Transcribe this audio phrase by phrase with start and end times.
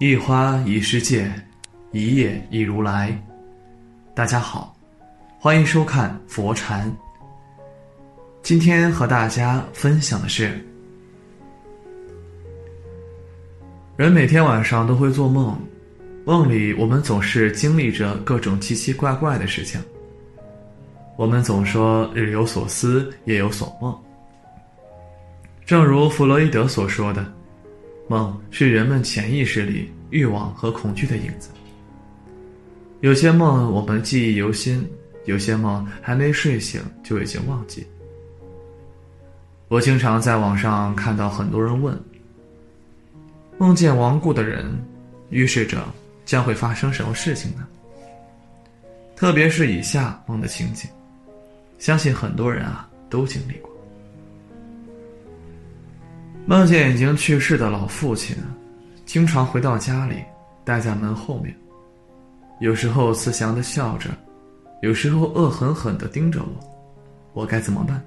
[0.00, 1.28] 一花一世界，
[1.90, 3.20] 一叶一如来。
[4.14, 4.72] 大家好，
[5.40, 6.88] 欢迎收看佛禅。
[8.40, 10.64] 今天和大家分享的是：
[13.96, 15.58] 人每天晚上都会做梦，
[16.24, 19.80] 梦里我们总是经历着各种奇奇怪怪的事情。
[21.16, 23.92] 我们总说日有所思，夜有所梦。
[25.66, 27.34] 正如弗洛伊德所说的。
[28.08, 31.50] 梦是人们潜意识里欲望和恐惧的影子。
[33.00, 34.84] 有些梦我们记忆犹新，
[35.26, 37.86] 有些梦还没睡醒就已经忘记。
[39.68, 41.96] 我经常在网上看到很多人问：
[43.58, 44.64] 梦见亡故的人，
[45.28, 45.84] 预示着
[46.24, 47.68] 将会发生什么事情呢？
[49.14, 50.88] 特别是以下梦的情景，
[51.78, 53.70] 相信很多人啊都经历过。
[56.48, 58.34] 梦见已经去世的老父亲，
[59.04, 60.24] 经常回到家里，
[60.64, 61.54] 待在门后面。
[62.58, 64.08] 有时候慈祥的笑着，
[64.80, 66.48] 有时候恶狠狠的盯着我，
[67.34, 68.02] 我该怎么办？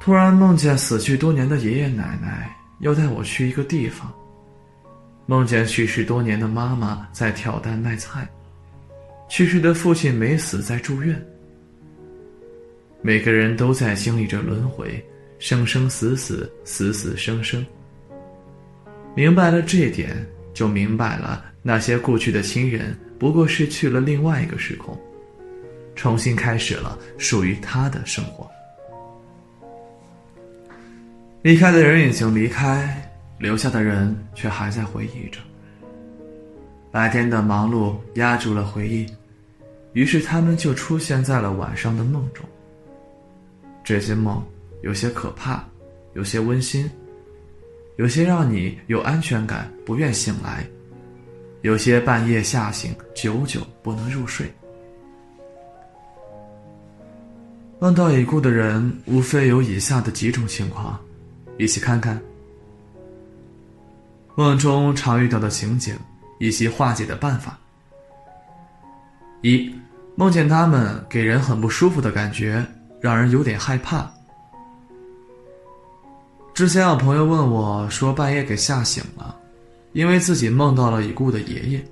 [0.00, 4.12] 突然梦见死去多年的爷爷奶奶要带我去一个地方。
[5.26, 8.28] 梦见去世多年的妈妈在挑担卖菜，
[9.28, 11.24] 去世的父亲没死在住院。
[13.00, 15.00] 每个人都在经历着轮回。
[15.38, 17.64] 生生死死，死死生生。
[19.14, 24.98] 明白了这一点，就明白了那些故去的亲人不过是去了另外一个时空，
[25.94, 28.48] 重新开始了属于他的生活。
[31.42, 35.38] 离开的人已经离开，留下的人却还在回忆着。
[36.90, 39.06] 白天的忙碌压住了回忆，
[39.92, 42.44] 于是他们就出现在了晚上的梦中。
[43.84, 44.44] 这些梦。
[44.82, 45.64] 有些可怕，
[46.14, 46.90] 有些温馨，
[47.96, 50.64] 有些让你有安全感，不愿醒来；
[51.62, 54.50] 有些半夜吓醒，久久不能入睡。
[57.80, 60.98] 梦到已故的人，无非有以下的几种情况，
[61.58, 62.20] 一起看看。
[64.34, 65.96] 梦中常遇到的情景
[66.38, 67.58] 以及化解的办法。
[69.42, 69.72] 一，
[70.16, 72.64] 梦见他们给人很不舒服的感觉，
[73.00, 74.08] 让人有点害怕。
[76.58, 79.32] 之前有朋友问我，说半夜给吓醒了，
[79.92, 81.84] 因为自己梦到了已故的爷爷，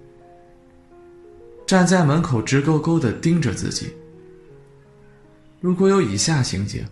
[1.65, 3.95] 站在门口直勾勾的盯着自己。
[5.61, 6.85] 如果有以下情景，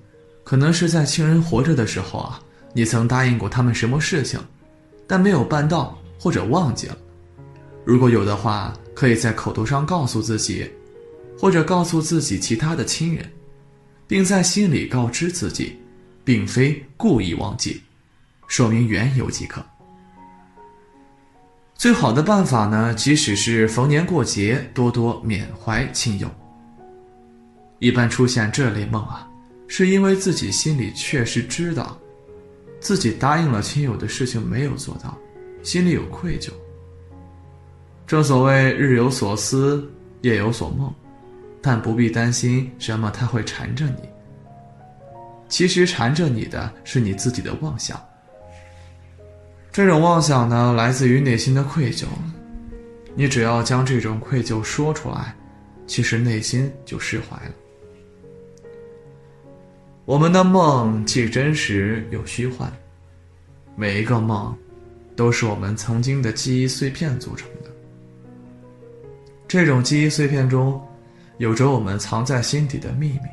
[0.44, 2.40] 可能是在亲人活着的时候啊，
[2.72, 4.38] 你曾答应过他们什么事情，
[5.04, 6.96] 但没有办到或者忘记了。
[7.84, 10.70] 如果有的话，可以在口头上告诉自己，
[11.36, 13.28] 或者告诉自己其他的亲人，
[14.06, 15.74] 并在心里告知自己。
[16.24, 17.82] 并非故意忘记，
[18.48, 19.64] 说明缘由即可。
[21.74, 26.30] 最好的办法呢，即使是逢年过节，多多缅怀亲友。
[27.78, 29.28] 一般出现这类梦啊，
[29.68, 31.98] 是因为自己心里确实知道，
[32.80, 35.18] 自己答应了亲友的事情没有做到，
[35.62, 36.50] 心里有愧疚。
[38.06, 39.86] 正所谓日有所思，
[40.22, 40.94] 夜有所梦，
[41.60, 44.13] 但不必担心什么他会缠着你。
[45.54, 47.97] 其实缠着你的是你自己的妄想。
[49.70, 52.06] 这种妄想呢，来自于内心的愧疚。
[53.15, 55.32] 你只要将这种愧疚说出来，
[55.87, 57.53] 其实内心就释怀了。
[60.04, 62.69] 我们的梦既真实又虚幻，
[63.76, 64.53] 每一个梦，
[65.14, 67.70] 都是我们曾经的记忆碎片组成的。
[69.47, 70.84] 这种记忆碎片中，
[71.38, 73.28] 有着我们藏在心底的秘密。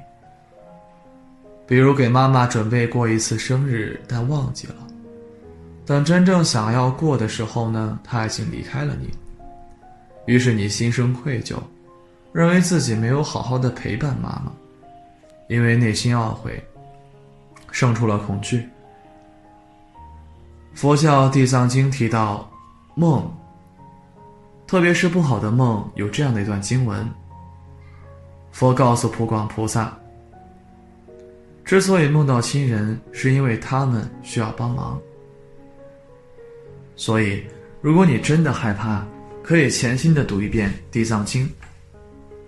[1.72, 4.76] 比如给妈妈准备过一次生日，但忘记了。
[5.86, 9.10] 等真正想要过的时候呢，她已经离开了你。
[10.26, 11.56] 于是你心生愧疚，
[12.34, 14.52] 认为自己没有好好的陪伴妈妈，
[15.48, 16.62] 因为内心懊悔，
[17.72, 18.68] 生出了恐惧。
[20.74, 22.52] 佛教《地藏经》提到，
[22.96, 23.34] 梦，
[24.68, 27.10] 特别是不好的梦，有这样的一段经文。
[28.52, 29.98] 佛告诉普广菩萨。
[31.72, 35.02] 之所以梦到亲人，是因为他们需要帮忙。
[36.98, 37.46] 所以，
[37.80, 39.08] 如果你真的害怕，
[39.42, 41.48] 可以潜心的读一遍《地藏经》，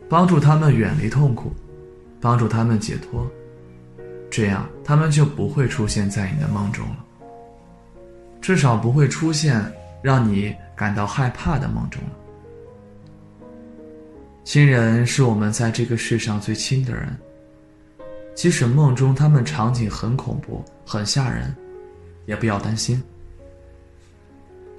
[0.10, 1.54] 帮助他们远离痛苦，
[2.20, 3.26] 帮助他们解脱，
[4.30, 7.06] 这样他们就不会出现在你的梦中了。
[8.42, 9.64] 至少不会出现
[10.02, 13.48] 让你感到害怕的梦中了。
[14.44, 17.18] 亲人是我们在这个世上最亲的人。
[18.36, 21.56] 即使梦中他们场景很恐怖、很吓人，
[22.26, 23.02] 也不要担心，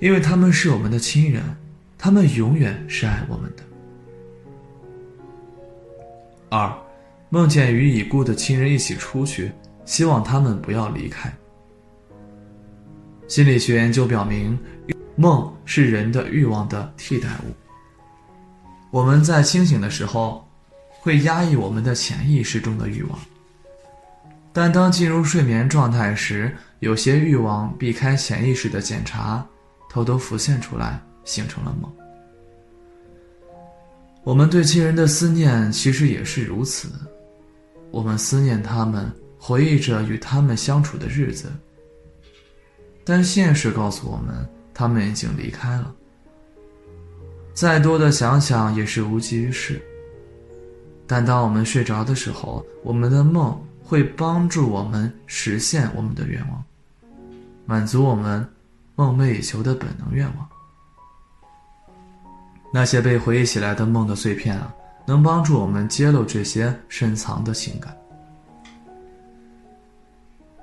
[0.01, 1.43] 因为他们是我们的亲人，
[1.97, 3.63] 他们永远是爱我们的。
[6.51, 6.73] 二，
[7.31, 9.51] 梦见与已故的亲人一起出去，
[9.85, 11.33] 希望他们不要离开。
[13.27, 14.59] 心理学研究表明，
[15.17, 17.53] 梦是人的欲望的替代物。
[18.91, 20.47] 我们在清醒的时候，
[21.01, 23.19] 会压抑我们的潜意识中的欲望，
[24.55, 29.45] 但当进入睡眠状态时，有些欲望避开潜意识的检查，
[29.91, 31.93] 偷偷浮现出来，形成了梦。
[34.23, 36.89] 我们对亲人的思念其实也是如此，
[37.91, 41.53] 我们思念他们，回忆着与他们相处的日子。
[43.05, 45.93] 但现实告诉我们，他们已经离开了。
[47.53, 49.83] 再多的想想也是无济于事。
[51.09, 56.65] 但当我们睡着的时候，我们的梦会帮助我们实现我们的愿望，
[57.67, 58.49] 满足我们
[58.97, 60.49] 梦寐以求的本能愿望。
[62.73, 64.75] 那些被回忆起来的梦的碎片啊，
[65.07, 67.97] 能帮助我们揭露这些深藏的情感。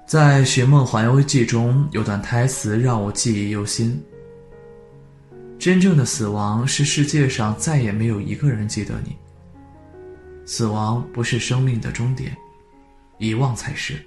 [0.05, 4.03] 在《寻梦环游记》中有段台词让我记忆犹新
[5.57, 9.15] ：“真正的死亡是世界上再也没有一个人记得你。
[10.45, 12.35] 死亡不是生命的终点，
[13.21, 14.03] 遗忘才是。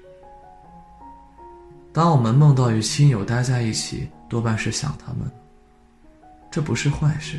[1.92, 5.30] 当我们梦到与亲友待在一起，多半是想他们，
[6.50, 7.38] 这不是坏事。”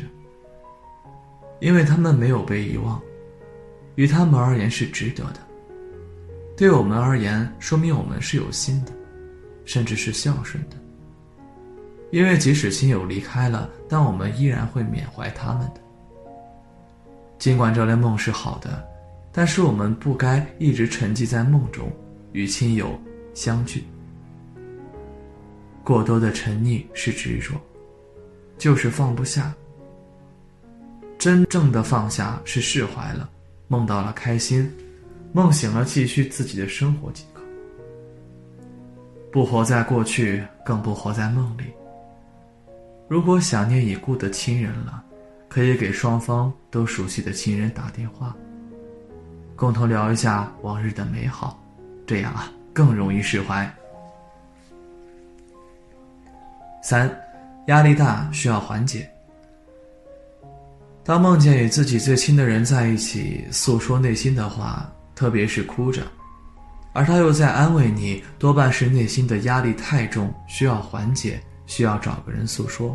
[1.60, 2.98] 因为他们没有被遗忘，
[3.94, 5.40] 于他们而言是值得的。
[6.56, 8.92] 对我们而言，说明我们是有心的，
[9.66, 10.76] 甚至是孝顺的。
[12.10, 15.80] 因为即使亲友离开了，但我们依然会缅怀他们的。
[17.38, 18.82] 尽管这类梦是好的，
[19.36, 21.92] 但是我们不该一直沉寂在梦中，
[22.32, 22.98] 与亲友
[23.34, 23.84] 相聚。
[25.84, 27.52] 过多的沉溺是执着，
[28.56, 29.52] 就是放不下。
[31.18, 33.28] 真正的放下是释怀了，
[33.68, 34.72] 梦到了开心，
[35.34, 37.42] 梦醒了继续自己的生活即可。
[39.30, 41.64] 不活在过去，更不活在梦里。
[43.06, 45.04] 如果想念已故的亲人了，
[45.46, 48.34] 可以给双方都熟悉的亲人打电话，
[49.56, 51.58] 共同聊一下往日的美好，
[52.06, 53.68] 这样啊更容易释怀。
[56.82, 57.10] 三，
[57.68, 59.10] 压力大需要缓解。
[61.02, 66.02] 当梦见与自己最亲的人在一起，诉说内心的话，特别是哭着，
[66.92, 72.92] 而他又在安慰你，多半是内心的压力太重，需要缓解，需要找个人诉说。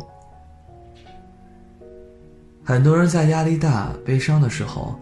[2.64, 4.98] 很多人在压力大、悲伤的时候，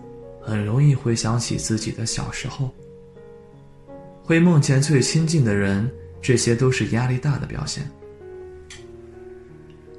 [0.50, 2.68] 很容易回想起自己的小时候，
[4.24, 5.88] 会梦见最亲近的人，
[6.20, 7.88] 这些都是压力大的表现。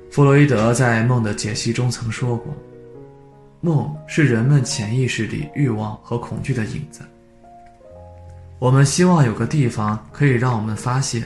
[0.10, 2.54] 弗洛伊德在《梦的解析》中曾说过。
[3.62, 7.00] 梦是人们潜意识里欲望和恐惧的影子。
[8.60, 11.24] 我们希望有个地方可以让我们发泄，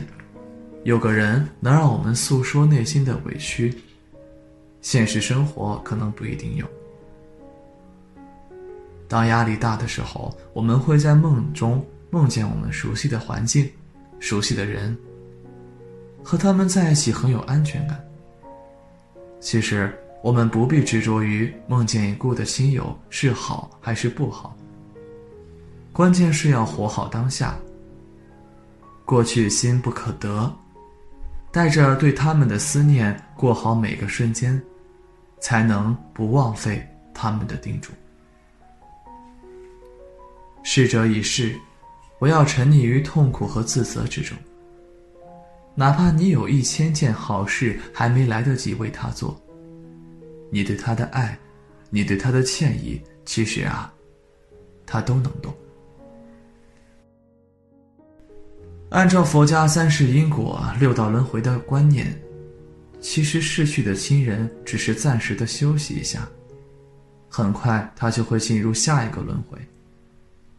[0.83, 3.73] 有个人能让我们诉说内心的委屈。
[4.81, 6.67] 现实生活可能不一定有。
[9.07, 13.69] 当压力大的时候，我们会在梦中梦见我们熟悉的环境、
[14.19, 14.97] 熟悉的人，
[16.23, 18.03] 和他们在一起很有安全感。
[19.39, 19.93] 其实。
[20.23, 24.57] 我们不必执着于梦见已故的亲友是好还是不好。
[25.93, 27.55] 关键是要活好当下。
[29.05, 30.51] 过去心不可得，
[31.51, 34.59] 带着对他们的思念过好每个瞬间，
[35.39, 36.83] 才能不枉费
[37.13, 37.91] 他们的叮嘱。
[40.77, 41.55] 逝者已逝，
[42.19, 44.37] 不要沉溺于痛苦和自责之中。
[45.73, 49.41] 哪怕你有一千件好事还没来得及为他做。
[50.51, 51.39] 你对他的爱，
[51.89, 53.93] 你对他的歉意，其实啊，
[54.85, 55.55] 他都能懂。
[58.89, 62.13] 按照佛家三世因果、六道轮回的观念，
[62.99, 66.27] 其实逝去的亲人只是暂时的休息一下，
[67.29, 69.57] 很快他就会进入下一个轮回，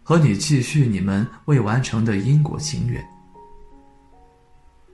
[0.08, 3.04] 和你继续你们未完成的因果情缘。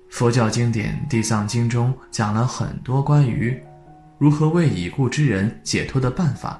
[0.09, 3.55] 佛教经典《地藏经》中讲了很多关于。
[4.17, 6.59] 如何为已故之人解脱的办法，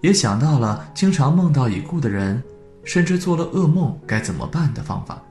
[0.00, 2.42] 也想到了经常梦到已故的人，
[2.82, 5.22] 甚至做了噩梦该怎么办的方法。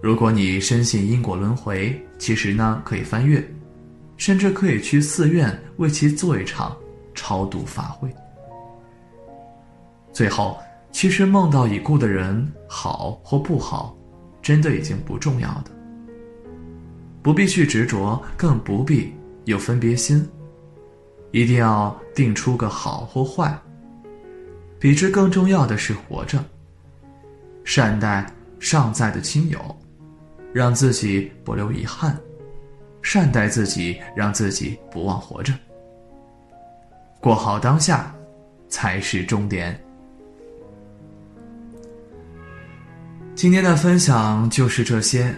[0.00, 3.46] 如果你深信因果轮回，其实呢可以翻阅，
[4.16, 6.74] 甚至可以去寺院为其做一场
[7.14, 8.08] 超度法会。
[10.14, 10.56] 最后，
[10.92, 13.94] 其实梦到已故的人好或不好，
[14.40, 15.72] 真的已经不重要的。
[17.20, 19.12] 不必去执着，更不必
[19.44, 20.26] 有分别心。
[21.32, 23.52] 一定要定出个好或坏。
[24.78, 26.38] 比之更重要的是活着，
[27.64, 28.24] 善待
[28.60, 29.58] 尚在的亲友，
[30.52, 32.12] 让自己不留遗憾；
[33.02, 35.52] 善待自己，让自己不忘活着。
[37.20, 38.14] 过好当下，
[38.68, 39.76] 才是终点。
[43.36, 45.34] 今天的分享就是这些，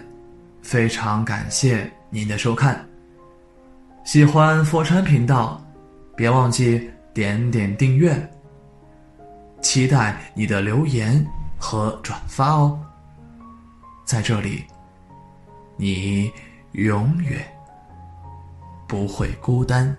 [0.60, 2.86] 非常感谢您的收看。
[4.04, 5.64] 喜欢佛禅频道，
[6.14, 8.14] 别忘记点点订阅。
[9.62, 11.26] 期待你的留言
[11.58, 12.78] 和转发哦。
[14.04, 14.62] 在这里，
[15.78, 16.30] 你
[16.72, 17.40] 永远
[18.86, 19.96] 不会孤单。